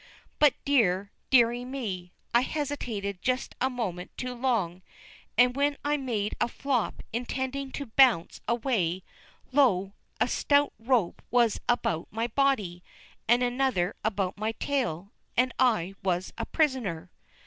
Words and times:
But 0.39 0.55
dear, 0.65 1.11
deary 1.29 1.63
me! 1.63 2.11
I 2.33 2.41
hesitated 2.41 3.21
just 3.21 3.53
a 3.61 3.69
moment 3.69 4.09
too 4.17 4.33
long, 4.33 4.81
and 5.37 5.55
when 5.55 5.77
I 5.85 5.95
made 5.95 6.35
a 6.41 6.47
flop 6.47 7.03
intending 7.13 7.71
to 7.73 7.85
bounce 7.85 8.41
away, 8.47 9.03
lo! 9.51 9.93
a 10.19 10.27
stout 10.27 10.73
rope 10.79 11.21
was 11.29 11.59
about 11.69 12.07
my 12.09 12.25
body, 12.25 12.81
and 13.27 13.43
another 13.43 13.95
about 14.03 14.39
my 14.39 14.53
tail, 14.53 15.11
and 15.37 15.53
I 15.59 15.93
was 16.01 16.33
a 16.35 16.47
prisoner! 16.47 17.11